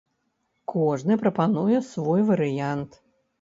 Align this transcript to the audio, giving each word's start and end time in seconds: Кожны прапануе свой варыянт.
Кожны 0.71 1.17
прапануе 1.23 1.83
свой 1.91 2.25
варыянт. 2.31 2.99